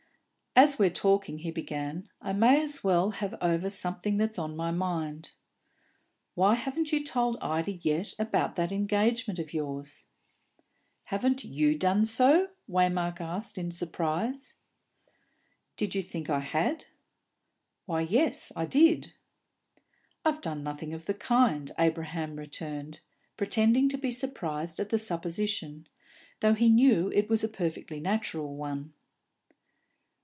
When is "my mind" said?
4.53-5.31